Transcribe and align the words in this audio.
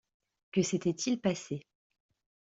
Que 0.51 0.63
s’était-il 0.63 1.21
passé 1.21 1.67